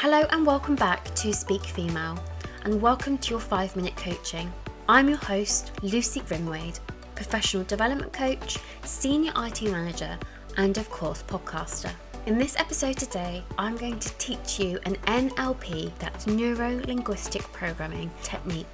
Hello 0.00 0.26
and 0.28 0.44
welcome 0.44 0.74
back 0.74 1.06
to 1.14 1.32
Speak 1.32 1.64
Female, 1.64 2.22
and 2.64 2.82
welcome 2.82 3.16
to 3.16 3.30
your 3.30 3.40
five 3.40 3.74
minute 3.74 3.96
coaching. 3.96 4.52
I'm 4.90 5.08
your 5.08 5.16
host, 5.16 5.72
Lucy 5.80 6.20
Grimwade, 6.20 6.80
professional 7.14 7.64
development 7.64 8.12
coach, 8.12 8.58
senior 8.84 9.32
IT 9.34 9.62
manager, 9.62 10.18
and 10.58 10.76
of 10.76 10.90
course, 10.90 11.22
podcaster. 11.22 11.90
In 12.26 12.36
this 12.36 12.56
episode 12.58 12.98
today, 12.98 13.42
I'm 13.56 13.74
going 13.78 13.98
to 13.98 14.12
teach 14.18 14.60
you 14.60 14.78
an 14.84 14.96
NLP, 15.06 15.90
that's 15.98 16.26
neuro 16.26 16.78
linguistic 16.86 17.44
programming 17.54 18.10
technique, 18.22 18.66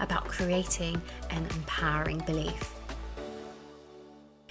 about 0.00 0.24
creating 0.24 1.00
an 1.30 1.46
empowering 1.54 2.18
belief. 2.26 2.74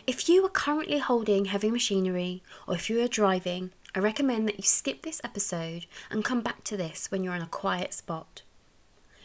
If 0.08 0.30
you 0.30 0.46
are 0.46 0.50
currently 0.50 1.00
holding 1.00 1.44
heavy 1.46 1.70
machinery 1.70 2.44
or 2.66 2.76
if 2.76 2.90
you 2.90 3.04
are 3.04 3.10
driving, 3.10 3.72
I 3.96 4.00
recommend 4.00 4.48
that 4.48 4.58
you 4.58 4.64
skip 4.64 5.04
this 5.04 5.22
episode 5.24 5.86
and 6.10 6.26
come 6.26 6.42
back 6.42 6.64
to 6.64 6.76
this 6.76 7.12
when 7.12 7.24
you're 7.24 7.36
in 7.36 7.44
a 7.44 7.48
quiet 7.48 7.94
spot. 7.94 8.42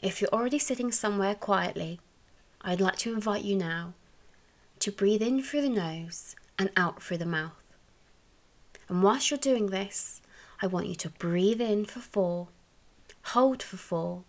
If 0.03 0.21
you're 0.21 0.33
already 0.33 0.59
sitting 0.59 0.93
somewhere 0.93 1.35
quietly, 1.35 2.01
I'd 2.61 2.81
like 2.81 2.97
to 2.99 3.15
invite 3.15 3.45
you 3.45 3.57
now 3.57 3.95
to 4.81 4.93
breathe 4.93 5.23
in 5.23 5.43
through 5.43 5.63
the 5.63 5.71
nose 5.71 6.37
and 6.59 6.71
out 6.77 7.03
through 7.03 7.19
the 7.19 7.27
mouth. 7.27 7.63
And 8.89 9.03
whilst 9.03 9.31
you're 9.31 9.39
doing 9.39 9.67
this, 9.67 10.21
I 10.61 10.67
want 10.67 10.87
you 10.87 10.95
to 10.97 11.09
breathe 11.09 11.61
in 11.61 11.87
for 11.87 12.01
four, 12.01 12.49
hold 13.23 13.63
for 13.63 13.77
four, 13.77 14.25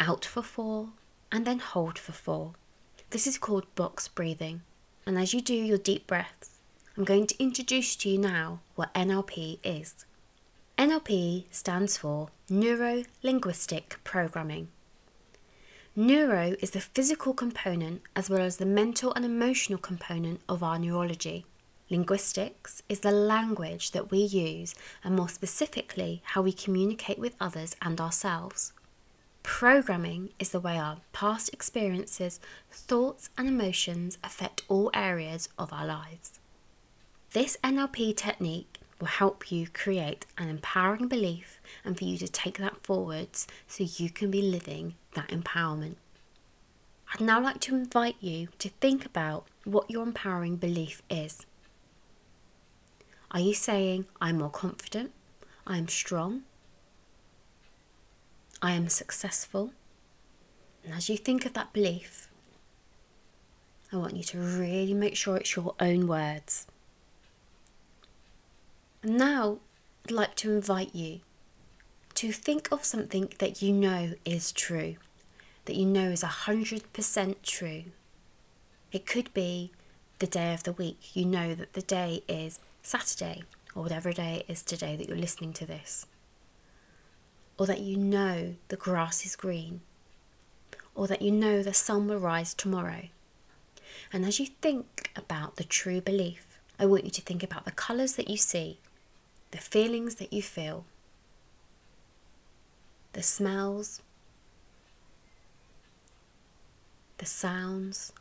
out 0.00 0.24
for 0.24 0.42
four, 0.42 0.88
and 1.30 1.46
then 1.46 1.60
hold 1.60 1.98
for 1.98 2.12
four. 2.12 2.54
This 3.10 3.26
is 3.26 3.38
called 3.38 3.72
box 3.74 4.08
breathing. 4.08 4.62
And 5.06 5.18
as 5.18 5.32
you 5.32 5.40
do 5.40 5.54
your 5.54 5.78
deep 5.78 6.06
breaths, 6.06 6.51
I'm 6.94 7.04
going 7.04 7.26
to 7.28 7.42
introduce 7.42 7.96
to 7.96 8.10
you 8.10 8.18
now 8.18 8.60
what 8.74 8.92
NLP 8.92 9.60
is. 9.64 10.04
NLP 10.76 11.46
stands 11.50 11.96
for 11.96 12.28
Neuro 12.50 13.04
Linguistic 13.22 13.96
Programming. 14.04 14.68
Neuro 15.96 16.54
is 16.60 16.72
the 16.72 16.82
physical 16.82 17.32
component 17.32 18.02
as 18.14 18.28
well 18.28 18.42
as 18.42 18.58
the 18.58 18.66
mental 18.66 19.14
and 19.14 19.24
emotional 19.24 19.78
component 19.78 20.42
of 20.50 20.62
our 20.62 20.78
neurology. 20.78 21.46
Linguistics 21.88 22.82
is 22.90 23.00
the 23.00 23.10
language 23.10 23.92
that 23.92 24.10
we 24.10 24.18
use, 24.18 24.74
and 25.02 25.16
more 25.16 25.30
specifically, 25.30 26.20
how 26.24 26.42
we 26.42 26.52
communicate 26.52 27.18
with 27.18 27.36
others 27.40 27.74
and 27.80 28.02
ourselves. 28.02 28.74
Programming 29.42 30.28
is 30.38 30.50
the 30.50 30.60
way 30.60 30.76
our 30.76 30.98
past 31.14 31.54
experiences, 31.54 32.38
thoughts, 32.70 33.30
and 33.38 33.48
emotions 33.48 34.18
affect 34.22 34.62
all 34.68 34.90
areas 34.92 35.48
of 35.58 35.72
our 35.72 35.86
lives. 35.86 36.38
This 37.32 37.56
NLP 37.64 38.14
technique 38.14 38.78
will 39.00 39.06
help 39.06 39.50
you 39.50 39.66
create 39.66 40.26
an 40.36 40.50
empowering 40.50 41.08
belief 41.08 41.62
and 41.82 41.96
for 41.96 42.04
you 42.04 42.18
to 42.18 42.28
take 42.28 42.58
that 42.58 42.84
forwards 42.84 43.46
so 43.66 43.84
you 43.84 44.10
can 44.10 44.30
be 44.30 44.42
living 44.42 44.96
that 45.14 45.28
empowerment. 45.28 45.94
I'd 47.14 47.22
now 47.22 47.40
like 47.40 47.58
to 47.60 47.74
invite 47.74 48.16
you 48.20 48.48
to 48.58 48.68
think 48.68 49.06
about 49.06 49.46
what 49.64 49.90
your 49.90 50.02
empowering 50.02 50.56
belief 50.56 51.00
is. 51.08 51.46
Are 53.30 53.40
you 53.40 53.54
saying, 53.54 54.04
I'm 54.20 54.36
more 54.36 54.50
confident, 54.50 55.12
I 55.66 55.78
am 55.78 55.88
strong, 55.88 56.42
I 58.60 58.72
am 58.72 58.90
successful? 58.90 59.72
And 60.84 60.92
as 60.92 61.08
you 61.08 61.16
think 61.16 61.46
of 61.46 61.54
that 61.54 61.72
belief, 61.72 62.28
I 63.90 63.96
want 63.96 64.16
you 64.16 64.22
to 64.24 64.38
really 64.38 64.92
make 64.92 65.16
sure 65.16 65.38
it's 65.38 65.56
your 65.56 65.74
own 65.80 66.06
words. 66.06 66.66
Now 69.04 69.58
I'd 70.04 70.12
like 70.12 70.36
to 70.36 70.52
invite 70.52 70.94
you 70.94 71.22
to 72.14 72.30
think 72.30 72.70
of 72.70 72.84
something 72.84 73.32
that 73.40 73.60
you 73.60 73.72
know 73.72 74.12
is 74.24 74.52
true, 74.52 74.94
that 75.64 75.74
you 75.74 75.86
know 75.86 76.10
is 76.10 76.22
100% 76.22 77.34
true. 77.42 77.84
It 78.92 79.04
could 79.04 79.34
be 79.34 79.72
the 80.20 80.28
day 80.28 80.54
of 80.54 80.62
the 80.62 80.70
week. 80.70 81.16
You 81.16 81.24
know 81.24 81.52
that 81.52 81.72
the 81.72 81.82
day 81.82 82.22
is 82.28 82.60
Saturday 82.84 83.42
or 83.74 83.82
whatever 83.82 84.12
day 84.12 84.44
it 84.46 84.52
is 84.52 84.62
today 84.62 84.94
that 84.94 85.08
you're 85.08 85.16
listening 85.16 85.52
to 85.54 85.66
this. 85.66 86.06
Or 87.58 87.66
that 87.66 87.80
you 87.80 87.96
know 87.96 88.54
the 88.68 88.76
grass 88.76 89.26
is 89.26 89.34
green. 89.34 89.80
Or 90.94 91.08
that 91.08 91.22
you 91.22 91.32
know 91.32 91.60
the 91.64 91.74
sun 91.74 92.06
will 92.06 92.20
rise 92.20 92.54
tomorrow. 92.54 93.08
And 94.12 94.24
as 94.24 94.38
you 94.38 94.46
think 94.46 95.10
about 95.16 95.56
the 95.56 95.64
true 95.64 96.00
belief, 96.00 96.60
I 96.78 96.86
want 96.86 97.04
you 97.04 97.10
to 97.10 97.20
think 97.20 97.42
about 97.42 97.64
the 97.64 97.72
colours 97.72 98.12
that 98.12 98.30
you 98.30 98.36
see 98.36 98.78
the 99.52 99.58
feelings 99.58 100.16
that 100.16 100.32
you 100.32 100.42
feel, 100.42 100.84
the 103.12 103.22
smells, 103.22 104.00
the 107.18 107.26
sounds. 107.26 108.12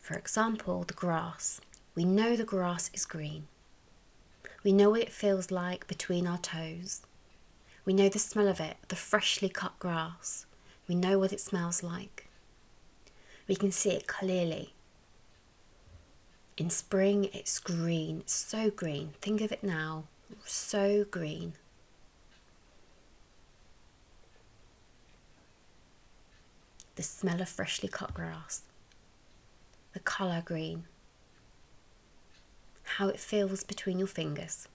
For 0.00 0.14
example, 0.14 0.84
the 0.84 0.94
grass. 0.94 1.60
We 1.94 2.04
know 2.04 2.36
the 2.36 2.44
grass 2.44 2.90
is 2.94 3.04
green. 3.04 3.46
We 4.64 4.72
know 4.72 4.90
what 4.90 5.02
it 5.02 5.12
feels 5.12 5.50
like 5.50 5.86
between 5.86 6.26
our 6.26 6.38
toes. 6.38 7.02
We 7.84 7.92
know 7.92 8.08
the 8.08 8.18
smell 8.18 8.48
of 8.48 8.60
it, 8.60 8.76
the 8.88 8.96
freshly 8.96 9.50
cut 9.50 9.78
grass. 9.78 10.46
We 10.88 10.94
know 10.94 11.18
what 11.18 11.32
it 11.32 11.40
smells 11.40 11.82
like. 11.82 12.28
We 13.46 13.56
can 13.56 13.72
see 13.72 13.90
it 13.90 14.06
clearly 14.06 14.72
in 16.60 16.68
spring, 16.68 17.24
it's 17.32 17.58
green, 17.58 18.22
so 18.26 18.68
green. 18.68 19.14
Think 19.22 19.40
of 19.40 19.50
it 19.50 19.64
now, 19.64 20.04
so 20.44 21.06
green. 21.10 21.54
The 26.96 27.02
smell 27.02 27.40
of 27.40 27.48
freshly 27.48 27.88
cut 27.88 28.12
grass, 28.12 28.60
the 29.94 30.00
colour 30.00 30.42
green, 30.44 30.84
how 32.82 33.08
it 33.08 33.18
feels 33.18 33.64
between 33.64 33.98
your 33.98 34.06
fingers. 34.06 34.68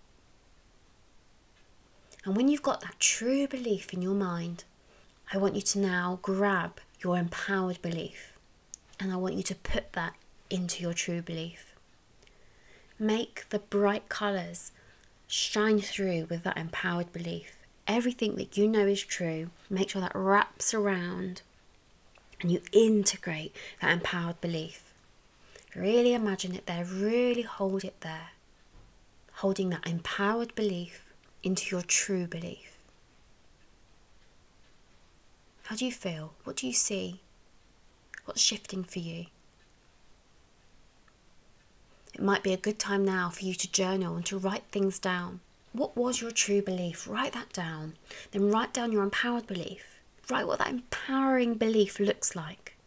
And 2.26 2.36
when 2.36 2.48
you've 2.48 2.64
got 2.64 2.82
that 2.82 3.00
true 3.00 3.48
belief 3.48 3.94
in 3.94 4.02
your 4.02 4.16
mind, 4.16 4.64
I 5.32 5.38
want 5.38 5.54
you 5.54 5.62
to 5.62 5.78
now 5.78 6.18
grab 6.24 6.80
your 7.00 7.16
empowered 7.16 7.80
belief 7.84 8.34
and 9.00 9.14
I 9.14 9.18
want 9.18 9.36
you 9.36 9.44
to 9.44 9.54
put 9.54 9.94
that 9.94 10.16
into 10.50 10.82
your 10.82 10.94
true 10.94 11.22
belief. 11.22 11.75
Make 12.98 13.50
the 13.50 13.60
bright 13.60 14.08
colours 14.08 14.72
shine 15.28 15.82
through 15.82 16.28
with 16.30 16.44
that 16.44 16.58
empowered 16.58 17.12
belief. 17.12 17.58
Everything 17.88 18.36
that 18.38 18.58
you 18.58 18.68
know 18.68 18.88
is 18.88 19.04
true, 19.04 19.50
make 19.70 19.90
sure 19.90 20.02
that 20.02 20.16
wraps 20.16 20.74
around 20.74 21.42
and 22.42 22.52
you 22.52 22.62
integrate 22.72 23.56
that 23.82 23.92
empowered 23.92 24.40
belief. 24.42 24.94
Really 25.76 26.14
imagine 26.14 26.56
it 26.56 26.66
there, 26.68 26.86
really 26.86 27.42
hold 27.42 27.84
it 27.84 28.00
there. 28.02 28.30
Holding 29.34 29.70
that 29.72 29.86
empowered 29.86 30.56
belief 30.56 31.14
into 31.44 31.76
your 31.76 31.84
true 31.84 32.28
belief. 32.28 32.78
How 35.64 35.76
do 35.76 35.86
you 35.86 35.92
feel? 35.92 36.34
What 36.44 36.56
do 36.58 36.68
you 36.68 36.74
see? 36.74 37.22
What's 38.24 38.42
shifting 38.42 38.84
for 38.84 39.00
you? 39.00 39.26
It 42.16 42.22
might 42.22 42.44
be 42.44 42.54
a 42.54 42.58
good 42.58 42.80
time 42.80 43.04
now 43.04 43.30
for 43.30 43.44
you 43.44 43.54
to 43.54 43.70
journal 43.70 44.16
and 44.16 44.26
to 44.28 44.38
write 44.38 44.64
things 44.72 45.00
down. 45.00 45.42
What 45.74 45.98
was 45.98 46.22
your 46.22 46.32
true 46.32 46.62
belief? 46.62 47.10
Write 47.10 47.34
that 47.34 47.52
down. 47.52 47.96
Then 48.32 48.50
write 48.50 48.72
down 48.72 48.94
your 48.94 49.04
empowered 49.04 49.48
belief. 49.48 50.00
Write 50.30 50.48
what 50.48 50.60
that 50.60 50.70
empowering 50.70 51.56
belief 51.56 52.00
looks 52.00 52.34
like. 52.34 52.78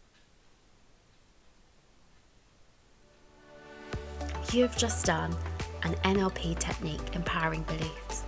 You 4.51 4.63
have 4.63 4.75
just 4.75 5.05
done 5.05 5.37
an 5.83 5.93
NLP 6.03 6.57
technique 6.57 7.13
empowering 7.13 7.61
beliefs. 7.61 8.23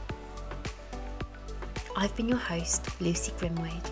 I've 1.97 2.15
been 2.15 2.29
your 2.29 2.37
host, 2.37 3.01
Lucy 3.01 3.31
Grimwade 3.39 3.89